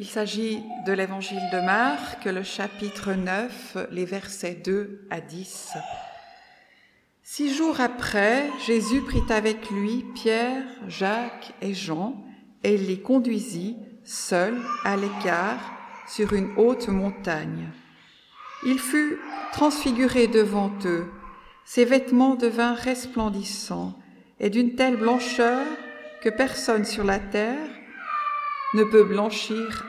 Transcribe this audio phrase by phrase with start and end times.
[0.00, 5.74] Il s'agit de l'évangile de Marc, le chapitre 9, les versets 2 à 10.
[7.22, 12.16] Six jours après, Jésus prit avec lui Pierre, Jacques et Jean
[12.64, 15.70] et les conduisit seuls à l'écart
[16.08, 17.68] sur une haute montagne.
[18.64, 19.18] Il fut
[19.52, 21.10] transfiguré devant eux,
[21.66, 23.98] ses vêtements devinrent resplendissants
[24.38, 25.66] et d'une telle blancheur
[26.22, 27.68] que personne sur la terre
[28.74, 29.84] ne peut blanchir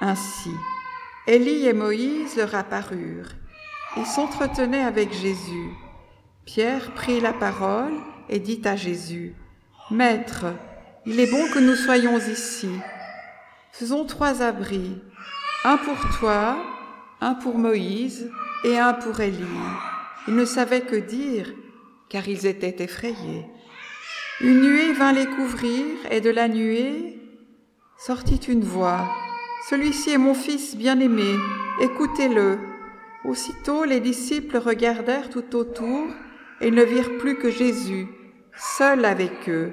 [0.00, 0.52] ainsi.
[1.26, 3.32] Élie et Moïse leur apparurent.
[3.96, 5.70] Ils s'entretenaient avec Jésus.
[6.44, 7.92] Pierre prit la parole
[8.28, 9.34] et dit à Jésus,
[9.90, 10.46] Maître,
[11.06, 12.70] il est bon que nous soyons ici.
[13.72, 15.00] Faisons trois abris,
[15.64, 16.56] un pour toi,
[17.20, 18.30] un pour Moïse
[18.64, 19.44] et un pour Élie.
[20.26, 21.52] Ils ne savaient que dire,
[22.08, 23.46] car ils étaient effrayés.
[24.40, 27.18] Une nuée vint les couvrir, et de la nuée
[27.98, 29.10] sortit une voix.
[29.68, 31.34] Celui-ci est mon fils bien-aimé,
[31.80, 32.58] écoutez-le.
[33.24, 36.06] Aussitôt les disciples regardèrent tout autour
[36.60, 38.06] et ne virent plus que Jésus,
[38.56, 39.72] seul avec eux.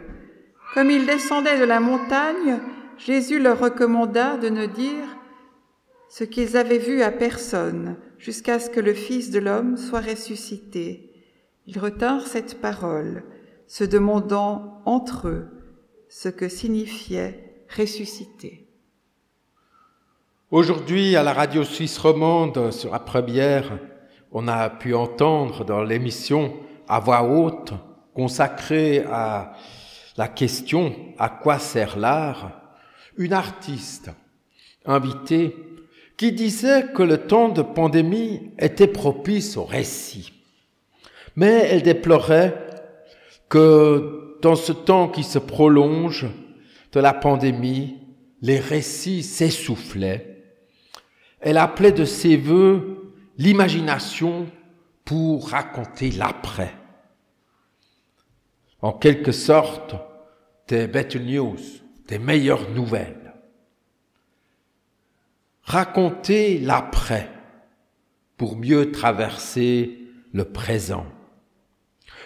[0.73, 2.59] Comme ils descendaient de la montagne,
[2.97, 5.05] Jésus leur recommanda de ne dire
[6.09, 11.11] ce qu'ils avaient vu à personne jusqu'à ce que le Fils de l'homme soit ressuscité.
[11.67, 13.23] Ils retinrent cette parole,
[13.67, 15.45] se demandant entre eux
[16.09, 18.67] ce que signifiait ressusciter.
[20.51, 23.79] Aujourd'hui, à la radio suisse romande, sur la première,
[24.31, 26.53] on a pu entendre dans l'émission
[26.87, 27.73] à voix haute
[28.13, 29.53] consacrée à
[30.17, 32.51] la question à quoi sert l'art,
[33.17, 34.11] une artiste
[34.85, 35.55] invitée
[36.17, 40.31] qui disait que le temps de pandémie était propice au récit.
[41.35, 42.55] Mais elle déplorait
[43.49, 46.27] que dans ce temps qui se prolonge
[46.95, 47.99] de la pandémie,
[48.41, 50.35] les récits s'essoufflaient
[51.45, 54.47] elle appelait de ses voeux l'imagination
[55.05, 56.73] pour raconter l'après.
[58.81, 59.95] En quelque sorte,
[60.67, 61.59] des better news,
[62.07, 63.35] des meilleures nouvelles.
[65.61, 67.29] Raconter l'après
[68.37, 69.99] pour mieux traverser
[70.33, 71.05] le présent.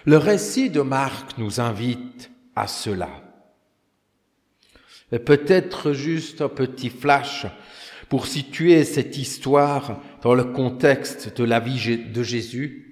[0.06, 3.10] Le récit de Marc nous invite à cela.
[5.18, 7.48] Peut-être juste un petit flash
[8.10, 12.90] pour situer cette histoire dans le contexte de la vie de Jésus,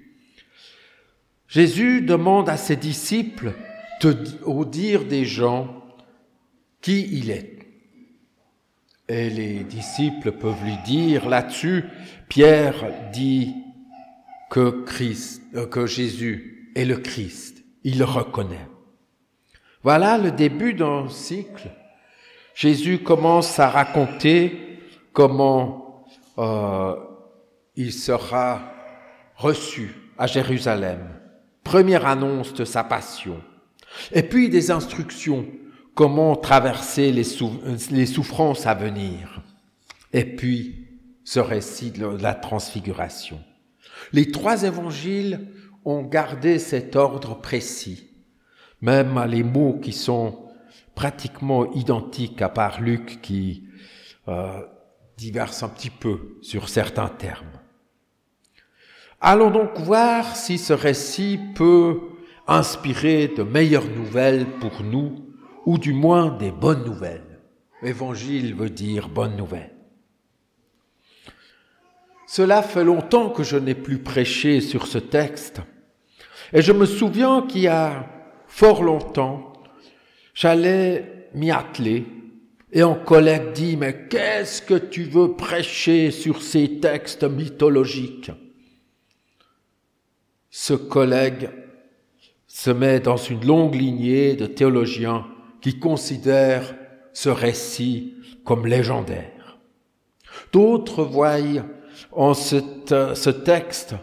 [1.48, 3.54] Jésus demande à ses disciples
[4.02, 5.84] de, au dire des gens
[6.82, 7.58] qui il est.
[9.10, 11.86] Et les disciples peuvent lui dire là-dessus,
[12.28, 12.76] Pierre
[13.14, 13.56] dit
[14.50, 17.64] que Christ, euh, que Jésus est le Christ.
[17.84, 18.68] Il le reconnaît.
[19.84, 21.70] Voilà le début d'un cycle.
[22.58, 24.80] Jésus commence à raconter
[25.14, 26.08] comment
[26.40, 26.96] euh,
[27.76, 28.74] il sera
[29.36, 31.08] reçu à Jérusalem.
[31.64, 33.40] Première annonce de sa passion.
[34.12, 35.46] Et puis des instructions,
[35.94, 37.28] comment traverser les,
[37.92, 39.44] les souffrances à venir.
[40.12, 40.88] Et puis
[41.24, 43.40] ce récit de la transfiguration.
[44.14, 45.48] Les trois évangiles
[45.86, 48.08] ont gardé cet ordre précis,
[48.82, 50.47] même les mots qui sont
[50.98, 53.64] pratiquement identiques, à part Luc qui
[54.28, 54.62] euh,
[55.16, 57.62] diverse un petit peu sur certains termes.
[59.22, 62.00] Allons donc voir si ce récit peut
[62.48, 65.24] inspirer de meilleures nouvelles pour nous,
[65.68, 67.42] ou du moins des bonnes nouvelles.
[67.84, 69.76] Évangile veut dire bonne nouvelle.
[72.26, 75.62] Cela fait longtemps que je n'ai plus prêché sur ce texte,
[76.54, 78.08] et je me souviens qu'il y a
[78.48, 79.54] fort longtemps,
[80.38, 82.06] j'allais m'y atteler.
[82.72, 88.32] Et un collègue dit, mais qu'est-ce que tu veux prêcher sur ces textes mythologiques?
[90.52, 91.50] Ce collègue
[92.46, 95.26] se met dans une longue lignée de théologiens
[95.62, 96.76] qui considèrent
[97.14, 99.58] ce récit comme légendaire.
[100.54, 101.38] D'autres voient
[102.12, 103.96] en ce texte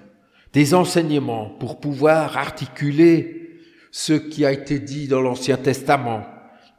[0.53, 3.61] des enseignements pour pouvoir articuler
[3.91, 6.27] ce qui a été dit dans l'Ancien Testament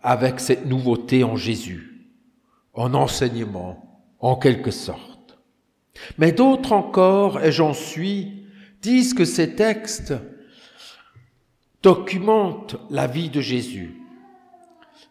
[0.05, 2.11] avec cette nouveauté en Jésus,
[2.73, 5.39] en enseignement, en quelque sorte.
[6.19, 8.45] Mais d'autres encore, et j'en suis,
[8.83, 10.13] disent que ces textes
[11.81, 13.99] documentent la vie de Jésus.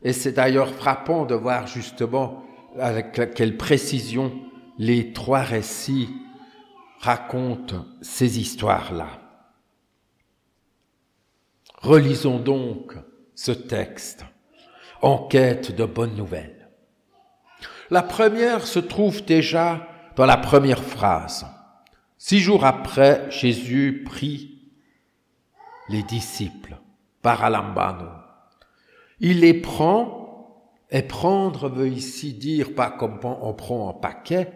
[0.04, 2.44] Et c'est d'ailleurs frappant de voir justement
[2.78, 4.32] avec quelle précision
[4.78, 6.08] les trois récits
[7.00, 9.08] racontent ces histoires-là.
[11.82, 12.94] Relisons donc
[13.34, 14.24] ce texte
[15.04, 16.70] en quête de bonnes nouvelles.
[17.90, 19.86] La première se trouve déjà
[20.16, 21.46] dans la première phrase.
[22.16, 24.72] Six jours après, Jésus prit
[25.90, 26.78] les disciples
[27.20, 28.08] par Alambano.
[29.20, 34.54] Il les prend, et prendre veut ici dire pas comme on prend un paquet,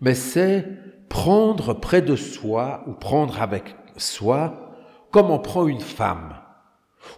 [0.00, 0.66] mais c'est
[1.08, 4.74] prendre près de soi ou prendre avec soi
[5.12, 6.34] comme on prend une femme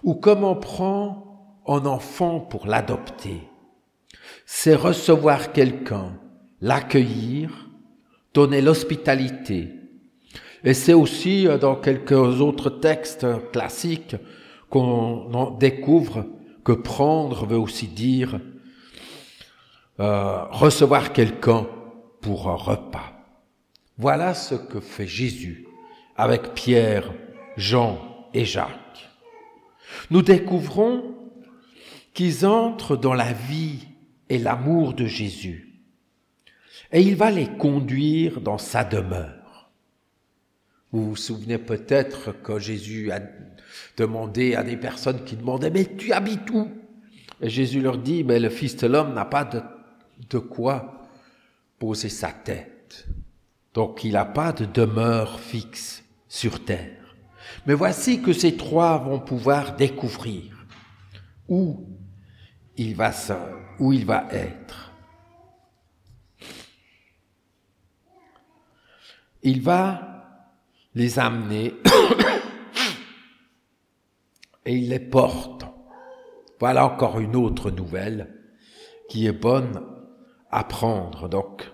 [0.02, 1.29] ou comme on prend
[1.70, 3.42] un enfant pour l'adopter.
[4.44, 6.18] C'est recevoir quelqu'un,
[6.60, 7.68] l'accueillir,
[8.34, 9.68] donner l'hospitalité.
[10.64, 14.16] Et c'est aussi euh, dans quelques autres textes classiques
[14.68, 16.26] qu'on découvre
[16.64, 18.40] que prendre veut aussi dire
[20.00, 21.66] euh, recevoir quelqu'un
[22.20, 23.12] pour un repas.
[23.96, 25.66] Voilà ce que fait Jésus
[26.16, 27.12] avec Pierre,
[27.56, 27.98] Jean
[28.34, 29.08] et Jacques.
[30.10, 31.19] Nous découvrons
[32.14, 33.86] qu'ils entrent dans la vie
[34.28, 35.70] et l'amour de Jésus
[36.92, 39.70] et il va les conduire dans sa demeure.
[40.92, 43.20] Vous vous souvenez peut-être que Jésus a
[43.96, 46.68] demandé à des personnes qui demandaient Mais tu habites où?
[47.40, 49.62] Et Jésus leur dit Mais le Fils de l'homme n'a pas de,
[50.30, 51.06] de quoi
[51.78, 53.06] poser sa tête.
[53.72, 56.96] Donc il n'a pas de demeure fixe sur terre.
[57.66, 60.66] Mais voici que ces trois vont pouvoir découvrir
[61.48, 61.86] où
[62.80, 63.12] il va,
[63.78, 64.90] où il va être.
[69.42, 70.46] il va
[70.94, 71.74] les amener
[74.66, 75.64] et il les porte.
[76.58, 78.34] Voilà encore une autre nouvelle
[79.08, 79.82] qui est bonne
[80.50, 81.28] à prendre.
[81.28, 81.70] Donc,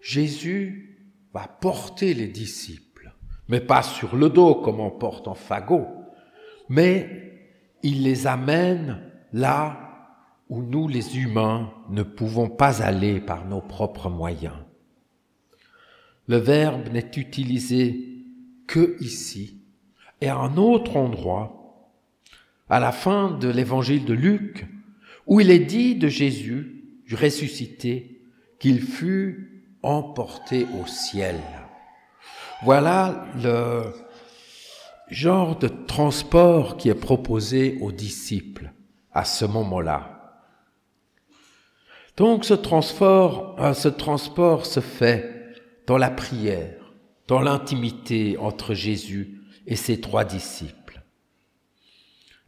[0.00, 3.12] Jésus va porter les disciples,
[3.48, 5.88] mais pas sur le dos comme on porte en fagot,
[6.68, 7.40] mais
[7.82, 9.87] il les amène là
[10.48, 14.56] où nous les humains ne pouvons pas aller par nos propres moyens.
[16.26, 18.24] Le verbe n'est utilisé
[18.66, 19.62] que ici
[20.20, 21.54] et à un autre endroit,
[22.68, 24.66] à la fin de l'évangile de Luc,
[25.26, 28.22] où il est dit de Jésus, ressuscité,
[28.58, 31.36] qu'il fut emporté au ciel.
[32.64, 33.84] Voilà le
[35.08, 38.72] genre de transport qui est proposé aux disciples
[39.12, 40.17] à ce moment-là.
[42.18, 45.54] Donc ce transport, euh, ce transport se fait
[45.86, 46.92] dans la prière,
[47.28, 51.00] dans l'intimité entre Jésus et ses trois disciples.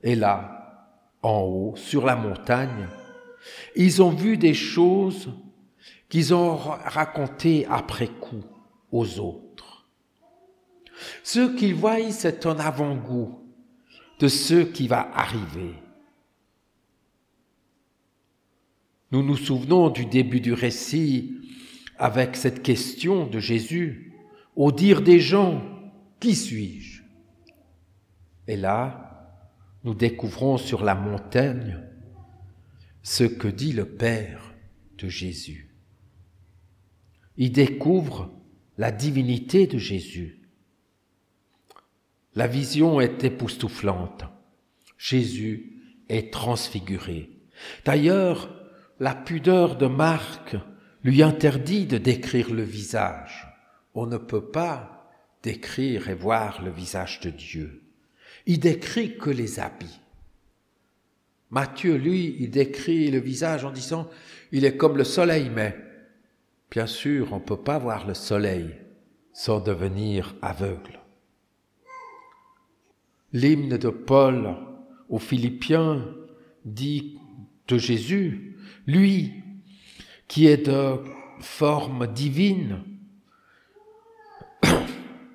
[0.02, 0.88] Et là,
[1.22, 2.88] en haut, sur la montagne,
[3.76, 5.30] ils ont vu des choses
[6.08, 8.42] qu'ils ont racontées après coup
[8.90, 9.86] aux autres.
[11.22, 13.38] Ce qu'ils voient, c'est un avant-goût
[14.18, 15.74] de ce qui va arriver.
[19.12, 21.36] Nous nous souvenons du début du récit
[21.98, 24.14] avec cette question de Jésus,
[24.54, 25.62] au dire des gens,
[26.20, 27.02] qui suis-je?
[28.46, 29.40] Et là,
[29.84, 31.80] nous découvrons sur la montagne
[33.02, 34.54] ce que dit le Père
[34.98, 35.74] de Jésus.
[37.36, 38.30] Il découvre
[38.78, 40.40] la divinité de Jésus.
[42.34, 44.24] La vision est époustouflante.
[44.98, 47.30] Jésus est transfiguré.
[47.84, 48.59] D'ailleurs,
[49.00, 50.56] la pudeur de Marc
[51.02, 53.48] lui interdit de décrire le visage.
[53.94, 55.10] On ne peut pas
[55.42, 57.82] décrire et voir le visage de Dieu.
[58.46, 60.00] Il décrit que les habits.
[61.48, 64.08] Matthieu, lui, il décrit le visage en disant,
[64.52, 65.74] il est comme le soleil, mais
[66.70, 68.76] bien sûr, on ne peut pas voir le soleil
[69.32, 71.00] sans devenir aveugle.
[73.32, 74.56] L'hymne de Paul
[75.08, 76.06] aux Philippiens
[76.64, 77.18] dit
[77.78, 79.34] Jésus, lui,
[80.28, 80.96] qui est de
[81.40, 82.82] forme divine,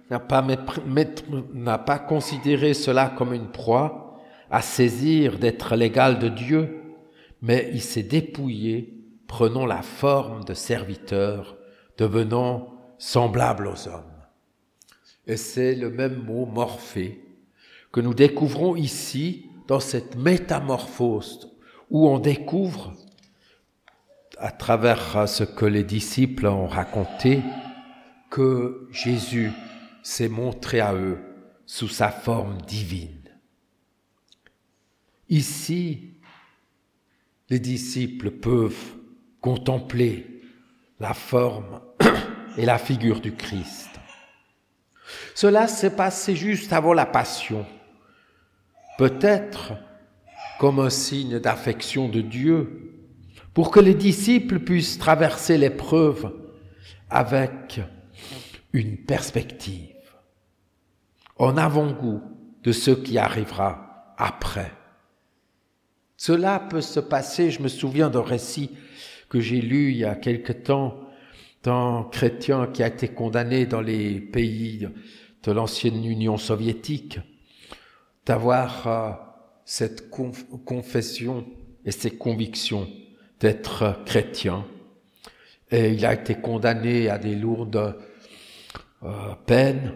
[0.09, 6.81] n'a pas, pas considéré cela comme une proie à saisir d'être l'égal de Dieu,
[7.41, 8.93] mais il s'est dépouillé,
[9.27, 11.57] prenant la forme de serviteur,
[11.97, 14.03] devenant semblable aux hommes.
[15.27, 17.21] Et c'est le même mot morphé
[17.91, 21.54] que nous découvrons ici dans cette métamorphose
[21.89, 22.93] où on découvre
[24.37, 27.41] à travers ce que les disciples ont raconté,
[28.29, 29.51] que Jésus
[30.03, 31.19] s'est montré à eux
[31.65, 33.23] sous sa forme divine.
[35.29, 36.15] Ici,
[37.49, 38.95] les disciples peuvent
[39.41, 40.41] contempler
[40.99, 41.81] la forme
[42.57, 43.89] et la figure du Christ.
[45.33, 47.65] Cela s'est passé juste avant la Passion,
[48.97, 49.73] peut-être
[50.59, 52.91] comme un signe d'affection de Dieu
[53.53, 56.33] pour que les disciples puissent traverser l'épreuve
[57.09, 57.79] avec
[58.73, 59.95] une perspective,
[61.37, 62.21] en avant-goût
[62.63, 64.71] de ce qui arrivera après.
[66.17, 68.71] Cela peut se passer, je me souviens d'un récit
[69.29, 70.99] que j'ai lu il y a quelque temps
[71.63, 74.87] d'un chrétien qui a été condamné dans les pays
[75.43, 77.19] de l'ancienne Union soviétique
[78.25, 79.34] d'avoir
[79.65, 81.45] cette confession
[81.83, 82.87] et ces convictions
[83.39, 84.65] d'être chrétien.
[85.71, 87.97] Et il a été condamné à des lourdes
[89.03, 89.09] euh,
[89.45, 89.93] peines.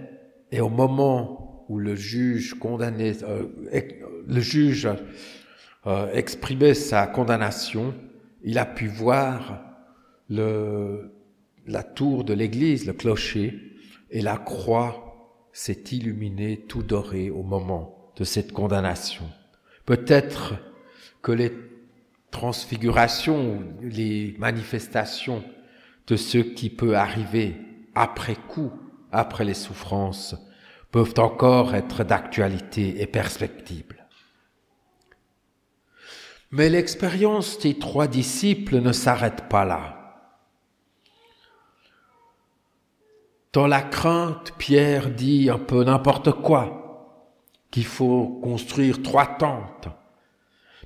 [0.52, 3.46] Et au moment où le juge condamné, euh,
[4.28, 4.90] le juge
[5.86, 7.94] euh, exprimait sa condamnation,
[8.44, 9.62] il a pu voir
[10.30, 11.14] le,
[11.68, 13.60] la tour de l'église, le clocher,
[14.10, 19.26] et la croix s'est illuminée tout dorée au moment de cette condamnation.
[19.90, 20.54] Peut-être
[21.24, 21.52] que les
[22.30, 25.44] transfigurations, les manifestations
[26.06, 27.56] de ce qui peut arriver
[27.96, 28.72] après coup,
[29.12, 30.36] après les souffrances,
[30.92, 34.06] peuvent encore être d'actualité et perspectible.
[36.52, 39.96] Mais l'expérience des trois disciples ne s'arrête pas là.
[43.54, 46.79] Dans la crainte, Pierre dit un peu n'importe quoi,
[47.72, 49.88] qu'il faut construire trois tentes.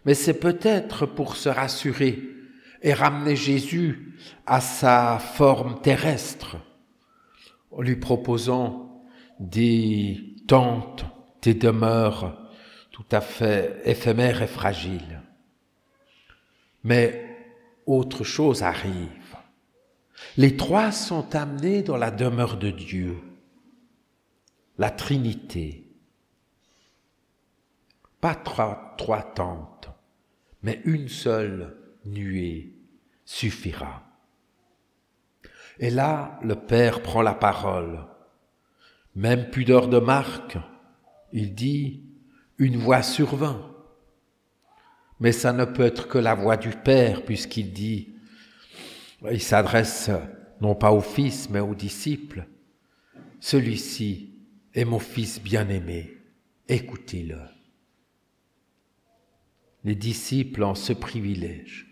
[0.06, 2.22] Mais c'est peut-être pour se rassurer
[2.82, 6.58] et ramener Jésus à sa forme terrestre,
[7.72, 9.02] en lui proposant
[9.40, 11.06] des tentes,
[11.42, 12.38] des demeures
[12.92, 15.22] tout à fait éphémères et fragiles.
[16.84, 17.34] Mais
[17.86, 19.10] autre chose arrive.
[20.38, 23.18] Les trois sont amenés dans la demeure de Dieu,
[24.78, 25.83] la Trinité.
[28.24, 29.89] Pas trois, tentes,
[30.62, 31.75] mais une seule
[32.06, 32.74] nuée
[33.25, 34.01] suffira.
[35.77, 38.06] Et là, le Père prend la parole.
[39.13, 40.58] Même pudeur de marque,
[41.34, 42.06] il dit,
[42.60, 43.70] une voix survint.
[45.20, 48.15] Mais ça ne peut être que la voix du Père, puisqu'il dit,
[49.30, 50.10] il s'adresse
[50.62, 52.48] non pas au Fils, mais aux disciples.
[53.42, 54.34] Celui-ci
[54.74, 56.18] est mon Fils bien-aimé,
[56.70, 57.39] écoutez-le.
[59.84, 61.88] Les disciples ont ce privilège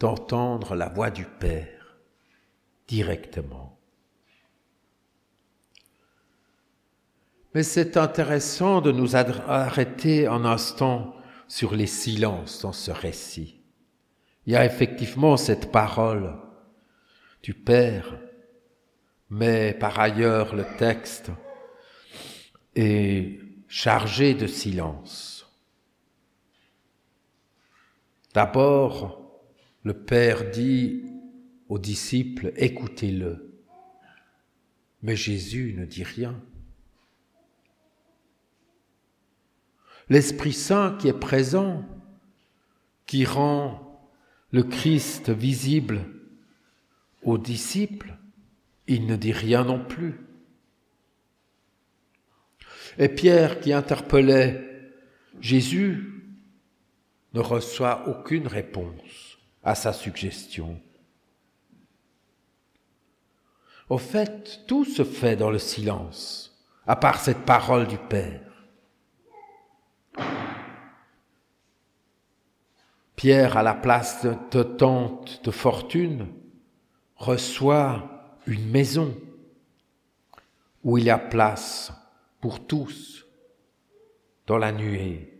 [0.00, 1.98] d'entendre la voix du Père
[2.88, 3.78] directement.
[7.54, 11.14] Mais c'est intéressant de nous arrêter un instant
[11.46, 13.60] sur les silences dans ce récit.
[14.46, 16.34] Il y a effectivement cette parole
[17.42, 18.18] du Père,
[19.30, 21.30] mais par ailleurs le texte
[22.74, 25.43] est chargé de silence.
[28.34, 29.40] D'abord,
[29.84, 31.04] le Père dit
[31.68, 33.62] aux disciples, écoutez-le.
[35.02, 36.42] Mais Jésus ne dit rien.
[40.08, 41.84] L'Esprit Saint qui est présent,
[43.06, 44.04] qui rend
[44.50, 46.00] le Christ visible
[47.22, 48.16] aux disciples,
[48.88, 50.20] il ne dit rien non plus.
[52.98, 54.92] Et Pierre qui interpellait
[55.40, 56.14] Jésus
[57.34, 60.80] ne reçoit aucune réponse à sa suggestion.
[63.88, 68.40] Au fait, tout se fait dans le silence, à part cette parole du Père.
[73.16, 76.28] Pierre, à la place de tente de fortune,
[77.16, 79.14] reçoit une maison
[80.82, 81.92] où il y a place
[82.40, 83.26] pour tous
[84.46, 85.33] dans la nuée,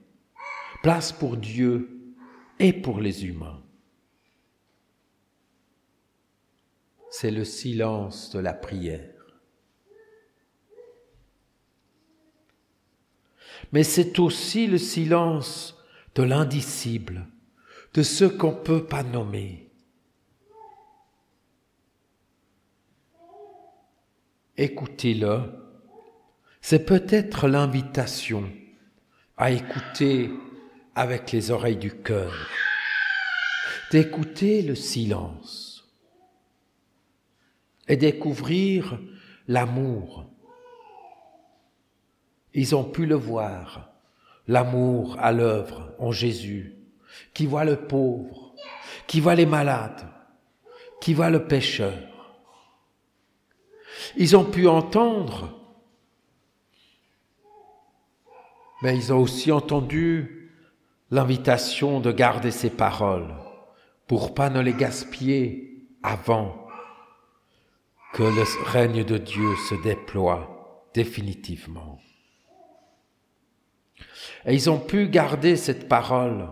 [0.85, 2.15] place pour Dieu
[2.61, 3.65] et pour les humains.
[7.15, 9.15] c'est le silence de la prière.
[13.73, 15.81] Mais c'est aussi le silence
[16.17, 17.29] de l'indicible,
[17.95, 19.71] de ce qu'on ne peut pas nommer.
[24.57, 25.53] Écoutez-le,
[26.61, 28.51] c'est peut-être l'invitation
[29.37, 30.33] à écouter
[30.95, 32.33] avec les oreilles du cœur,
[33.91, 35.93] d'écouter le silence
[37.89, 38.99] et découvrir
[39.49, 40.27] l'amour.
[42.55, 43.91] Ils ont pu le voir,
[44.47, 46.77] l'amour à l'œuvre en Jésus,
[47.33, 48.55] qui voit le pauvre,
[49.07, 50.09] qui voit les malades,
[51.01, 52.39] qui voit le pécheur.
[54.17, 55.61] Ils ont pu entendre,
[58.83, 60.44] mais ils ont aussi entendu
[61.15, 63.33] l'invitation de garder ses paroles
[64.09, 66.67] pour pas ne les gaspiller avant
[68.13, 72.01] que le règne de Dieu se déploie définitivement.
[74.45, 76.49] Et ils ont pu garder cette parole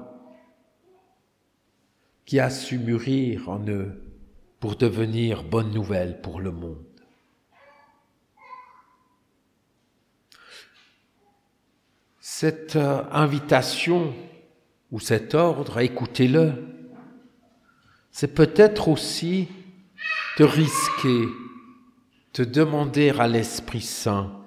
[2.25, 4.01] qui a su mûrir en eux
[4.61, 6.87] pour devenir bonne nouvelle pour le monde.
[12.21, 14.15] Cette euh, invitation
[14.93, 16.53] ou cet ordre, écoutez-le,
[18.11, 19.49] c'est peut-être aussi
[20.39, 21.25] de risquer,
[22.35, 24.39] de demander à l'Esprit Saint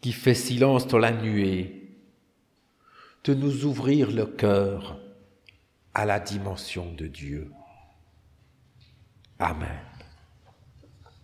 [0.00, 1.94] qui fait silence dans la nuée,
[3.24, 4.98] de nous ouvrir le cœur
[5.92, 7.52] à la dimension de Dieu.
[9.38, 9.89] Amen.